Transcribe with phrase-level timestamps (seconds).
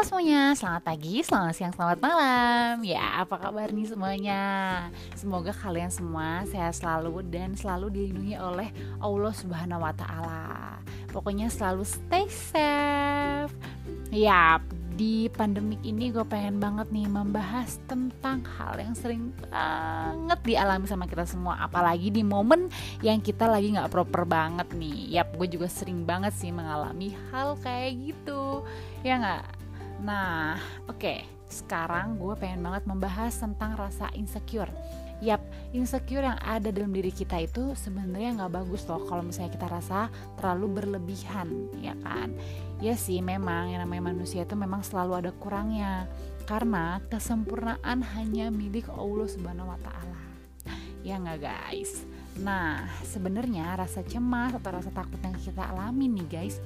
[0.00, 4.40] Halo semuanya, selamat pagi, selamat siang, selamat malam Ya, apa kabar nih semuanya?
[5.12, 10.80] Semoga kalian semua sehat selalu dan selalu dilindungi oleh Allah Subhanahu wa Ta'ala.
[11.12, 13.52] Pokoknya selalu stay safe.
[14.08, 14.56] Ya,
[14.96, 21.04] di pandemik ini gue pengen banget nih membahas tentang hal yang sering banget dialami sama
[21.08, 22.72] kita semua apalagi di momen
[23.04, 27.56] yang kita lagi nggak proper banget nih yap gue juga sering banget sih mengalami hal
[27.64, 28.60] kayak gitu
[29.00, 29.59] ya nggak
[30.00, 30.56] nah
[30.88, 31.28] oke okay.
[31.46, 34.72] sekarang gue pengen banget membahas tentang rasa insecure
[35.20, 35.44] Yap,
[35.76, 40.08] insecure yang ada dalam diri kita itu sebenarnya nggak bagus loh kalau misalnya kita rasa
[40.40, 42.32] terlalu berlebihan, ya kan?
[42.80, 46.08] Ya sih, memang yang namanya manusia itu memang selalu ada kurangnya
[46.48, 50.20] karena kesempurnaan hanya milik Allah Subhanahu wa taala.
[51.04, 52.08] Ya nggak guys?
[52.40, 56.64] Nah, sebenarnya rasa cemas atau rasa takut yang kita alami nih guys,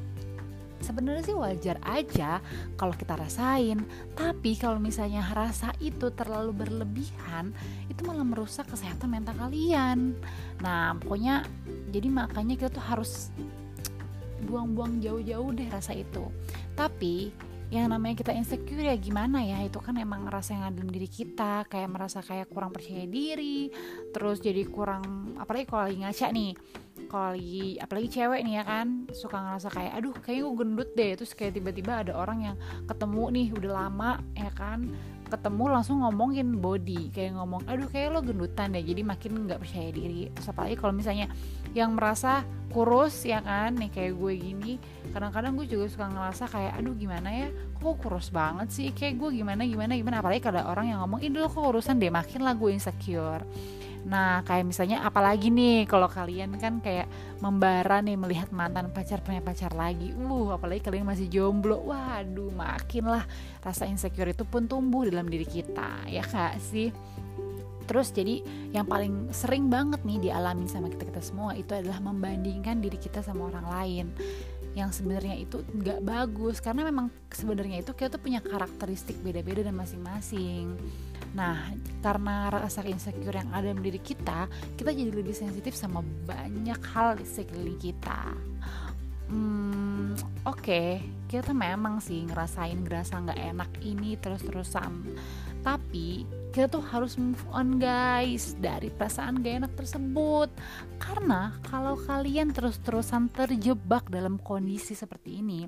[0.80, 2.38] sebenarnya sih wajar aja
[2.78, 3.84] kalau kita rasain.
[4.14, 7.54] Tapi kalau misalnya rasa itu terlalu berlebihan
[7.86, 10.16] itu malah merusak kesehatan mental kalian.
[10.62, 11.44] Nah pokoknya
[11.90, 13.30] jadi makanya kita tuh harus
[14.44, 16.28] buang-buang jauh-jauh deh rasa itu.
[16.76, 17.32] Tapi
[17.72, 19.64] yang namanya kita insecure ya gimana ya?
[19.64, 23.72] Itu kan emang rasa yang ada dalam diri kita kayak merasa kayak kurang percaya diri
[24.12, 26.52] terus jadi kurang apalagi kalau lagi ngaca nih
[27.08, 31.12] kalau lagi apalagi cewek nih ya kan suka ngerasa kayak aduh kayaknya gue gendut deh.
[31.18, 32.56] Terus kayak tiba-tiba ada orang yang
[32.88, 34.88] ketemu nih udah lama ya kan
[35.24, 38.84] ketemu langsung ngomongin body kayak ngomong aduh kayak lo gendutan deh.
[38.84, 40.30] Jadi makin nggak percaya diri.
[40.30, 41.26] Terus apalagi kalau misalnya
[41.74, 44.72] yang merasa kurus ya kan nih kayak gue gini
[45.14, 48.88] kadang-kadang gue juga suka ngerasa kayak aduh gimana ya kok kurus banget sih?
[48.90, 50.18] Kayak gue gimana gimana gimana?
[50.20, 53.42] Apalagi kalau ada orang yang ngomong ini lo kok urusan deh makin lah gue insecure
[54.04, 57.08] Nah, kayak misalnya apalagi nih kalau kalian kan kayak
[57.40, 60.12] membara nih melihat mantan pacar punya pacar lagi.
[60.12, 61.80] Uh, apalagi kalian masih jomblo.
[61.88, 63.24] Waduh, makin lah
[63.64, 66.92] rasa insecure itu pun tumbuh dalam diri kita, ya Kak sih.
[67.84, 68.40] Terus jadi
[68.72, 73.52] yang paling sering banget nih dialami sama kita-kita semua itu adalah membandingkan diri kita sama
[73.52, 74.06] orang lain
[74.74, 79.78] yang sebenarnya itu nggak bagus karena memang sebenarnya itu kita tuh punya karakteristik beda-beda dan
[79.78, 80.74] masing-masing.
[81.34, 84.46] Nah, karena rasa insecure yang ada dalam diri kita,
[84.78, 88.34] kita jadi lebih sensitif sama banyak hal di sekeliling kita.
[89.24, 90.14] Hmm,
[90.46, 91.02] oke, okay.
[91.26, 95.16] kita memang sih ngerasain ngerasa nggak enak ini terus-terusan.
[95.64, 100.46] Tapi kita tuh harus move on guys dari perasaan gak enak tersebut
[101.02, 105.66] karena kalau kalian terus-terusan terjebak dalam kondisi seperti ini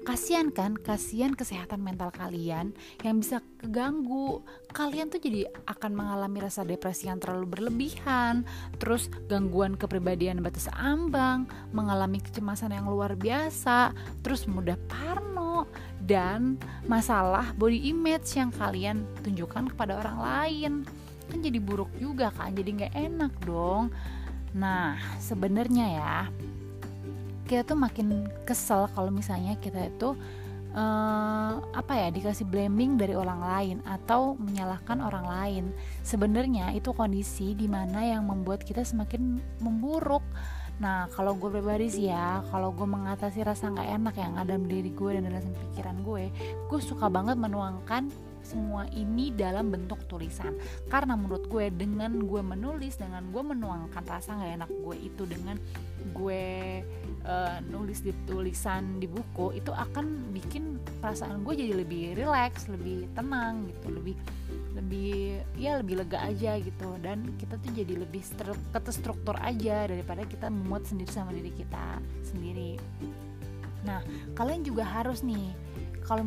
[0.00, 2.72] kasihan kan kasihan kesehatan mental kalian
[3.04, 4.40] yang bisa keganggu.
[4.72, 8.46] Kalian tuh jadi akan mengalami rasa depresi yang terlalu berlebihan
[8.80, 11.44] terus gangguan kepribadian batas ambang
[11.74, 13.92] mengalami kecemasan yang luar biasa
[14.24, 15.68] terus mudah parno
[16.00, 16.56] dan
[16.88, 20.72] masalah body image yang kalian tunjukkan kepada orang lain.
[21.30, 23.92] Kan jadi buruk juga kan jadi nggak enak dong.
[24.56, 26.16] Nah sebenarnya ya
[27.50, 30.14] kita tuh makin kesel kalau misalnya kita itu
[30.78, 35.64] uh, apa ya dikasih blaming dari orang lain atau menyalahkan orang lain.
[36.06, 40.22] Sebenarnya itu kondisi di mana yang membuat kita semakin memburuk.
[40.78, 44.64] Nah kalau gue pribadi sih ya Kalau gue mengatasi rasa gak enak yang ada dalam
[44.64, 46.32] diri gue dan dalam pikiran gue
[46.72, 48.08] Gue suka banget menuangkan
[48.50, 50.58] semua ini dalam bentuk tulisan.
[50.90, 55.56] Karena menurut gue dengan gue menulis Dengan gue menuangkan rasa gak enak gue itu Dengan
[56.16, 56.44] gue
[57.28, 63.12] uh, nulis di tulisan di buku Itu akan bikin perasaan gue jadi lebih rileks Lebih
[63.14, 64.16] tenang gitu Lebih
[64.70, 66.94] lebih ya lebih lega aja gitu.
[67.02, 68.22] Dan kita tuh jadi lebih
[68.90, 72.78] struktur aja daripada kita memuat sendiri sama diri kita sendiri.
[73.82, 74.00] Nah
[74.38, 75.50] kalian juga harus nih
[76.04, 76.24] kalau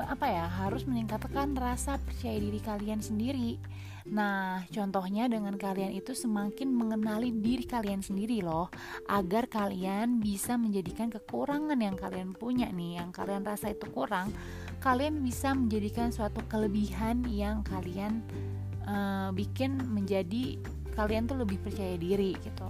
[0.00, 3.60] apa ya harus meningkatkan rasa percaya diri kalian sendiri
[4.08, 8.72] Nah, contohnya dengan kalian itu semakin mengenali diri kalian sendiri loh,
[9.12, 14.32] agar kalian bisa menjadikan kekurangan yang kalian punya nih, yang kalian rasa itu kurang,
[14.80, 18.24] kalian bisa menjadikan suatu kelebihan yang kalian
[18.88, 20.56] uh, bikin menjadi
[20.96, 22.68] kalian tuh lebih percaya diri gitu.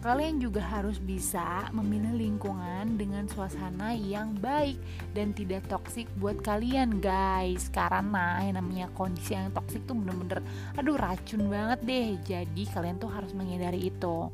[0.00, 4.80] Kalian juga harus bisa memilih lingkungan dengan suasana yang baik
[5.12, 7.68] dan tidak toksik buat kalian guys.
[7.68, 10.40] Karena yang namanya kondisi yang toksik tuh bener-bener
[10.80, 12.08] aduh racun banget deh.
[12.24, 14.32] Jadi kalian tuh harus menghindari itu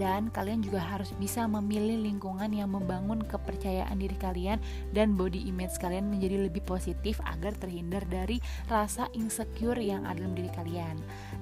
[0.00, 4.58] dan kalian juga harus bisa memilih lingkungan yang membangun kepercayaan diri kalian
[4.96, 10.38] dan body image kalian menjadi lebih positif agar terhindar dari rasa insecure yang ada dalam
[10.38, 10.96] diri kalian.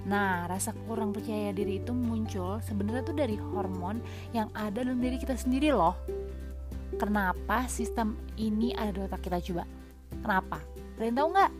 [0.08, 4.00] Nah, rasa kurang percaya diri itu muncul sebenarnya tuh dari hormon
[4.32, 5.94] yang ada dalam diri kita sendiri loh.
[7.00, 9.64] kenapa sistem ini ada di otak kita coba?
[10.20, 10.58] Kenapa?
[10.99, 11.53] Kalian tahu nggak?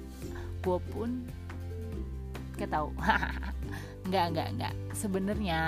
[0.61, 1.09] Gue pun
[2.61, 2.93] gak tahu.
[4.11, 4.75] Nggak nggak nggak.
[4.97, 5.61] Sebenarnya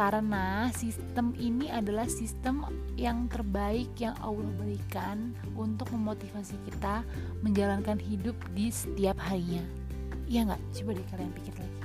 [0.00, 2.64] karena sistem ini adalah sistem
[2.96, 7.04] yang terbaik yang Allah berikan untuk memotivasi kita
[7.44, 9.60] menjalankan hidup di setiap harinya.
[10.24, 10.62] Iya nggak?
[10.72, 11.80] Coba deh kalian pikir lagi.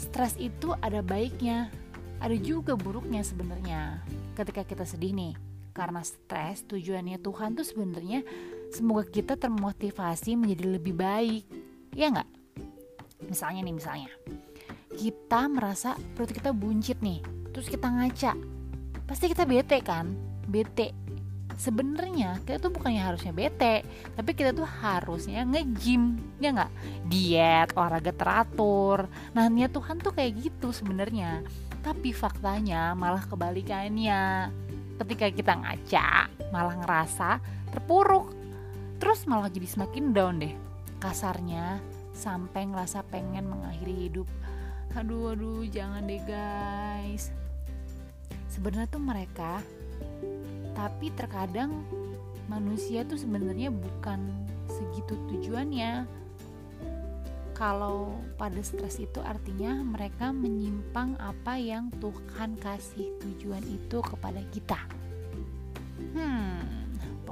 [0.00, 1.68] Stres itu ada baiknya,
[2.24, 4.00] ada juga buruknya sebenarnya.
[4.32, 5.36] Ketika kita sedih nih,
[5.76, 8.24] karena stres tujuannya Tuhan tuh sebenarnya
[8.72, 11.44] semoga kita termotivasi menjadi lebih baik.
[11.92, 12.30] Iya nggak?
[13.28, 14.21] Misalnya nih, misalnya
[15.02, 17.18] kita merasa perut kita buncit nih
[17.50, 18.38] terus kita ngaca.
[19.02, 20.14] Pasti kita bete kan?
[20.46, 20.94] Bete.
[21.58, 23.82] Sebenarnya kita tuh bukannya harusnya bete
[24.14, 26.72] tapi kita tuh harusnya nge-gym ya nggak?
[27.10, 29.10] Diet olahraga teratur.
[29.34, 31.42] Nah niat Tuhan tuh kayak gitu sebenarnya.
[31.82, 34.54] Tapi faktanya malah kebalikannya.
[35.02, 37.42] Ketika kita ngaca malah ngerasa
[37.74, 38.30] terpuruk.
[39.02, 40.54] Terus malah jadi semakin down deh
[41.02, 41.82] kasarnya
[42.14, 44.30] sampai ngerasa pengen mengakhiri hidup
[44.96, 47.32] aduh aduh jangan deh guys.
[48.48, 49.64] Sebenarnya tuh mereka
[50.72, 51.84] tapi terkadang
[52.48, 54.20] manusia tuh sebenarnya bukan
[54.68, 56.04] segitu tujuannya.
[57.52, 64.80] Kalau pada stres itu artinya mereka menyimpang apa yang Tuhan kasih tujuan itu kepada kita.
[66.16, 66.82] Hmm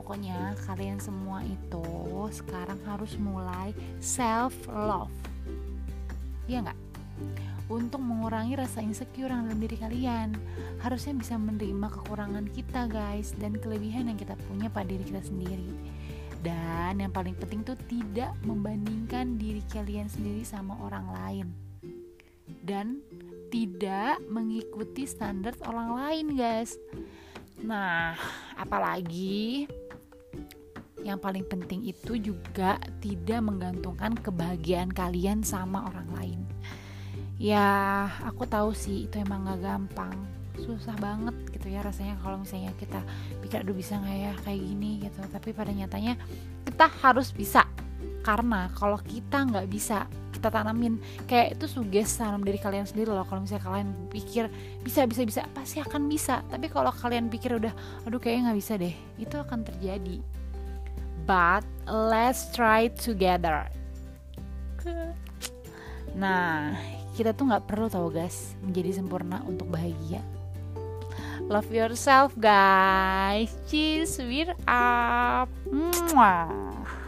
[0.01, 1.87] pokoknya kalian semua itu
[2.33, 3.71] sekarang harus mulai
[4.01, 5.13] self love
[6.49, 6.81] iya nggak
[7.71, 10.35] untuk mengurangi rasa insecure yang dalam diri kalian.
[10.83, 15.71] Harusnya bisa menerima kekurangan kita, guys, dan kelebihan yang kita punya pada diri kita sendiri.
[16.43, 21.47] Dan yang paling penting tuh tidak membandingkan diri kalian sendiri sama orang lain.
[22.67, 23.07] Dan
[23.55, 26.75] tidak mengikuti standar orang lain, guys.
[27.63, 28.19] Nah,
[28.59, 29.71] apalagi
[31.01, 36.41] yang paling penting itu juga tidak menggantungkan kebahagiaan kalian sama orang lain
[37.41, 40.13] ya aku tahu sih itu emang gak gampang.
[40.61, 43.01] Susah banget gitu ya rasanya kalau misalnya kita
[43.41, 45.01] pikir aduh bisa nggak ya kayak gini?
[45.01, 45.25] gitu.
[45.25, 46.21] Tapi pada nyatanya
[46.69, 47.65] kita harus bisa.
[48.21, 50.05] Karena kalau kita nggak bisa
[50.37, 51.01] kita tanamin.
[51.25, 54.53] Kayak itu suges tanam dari kalian sendiri loh kalau misalnya kalian pikir
[54.85, 56.45] bisa bisa bisa pasti akan bisa.
[56.45, 57.73] Tapi kalau kalian pikir udah
[58.05, 60.21] aduh kayaknya nggak bisa deh itu akan terjadi.
[61.25, 63.65] But let's try together.
[66.13, 70.23] Nah kita tuh nggak perlu tahu guys menjadi sempurna untuk bahagia.
[71.51, 73.51] Love yourself guys.
[73.67, 75.51] Cheers we're up.
[75.67, 77.00] Mwah.